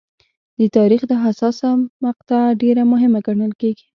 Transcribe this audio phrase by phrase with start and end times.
[0.59, 1.69] د تاریخ دا حساسه
[2.05, 3.85] مقطعه ډېره مهمه ګڼل کېږي.